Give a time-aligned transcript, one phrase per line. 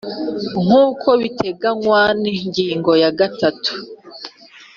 [0.65, 3.73] Nk uko biteganywa n ingingo ya gatatu